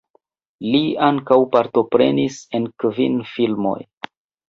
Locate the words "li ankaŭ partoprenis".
0.75-2.43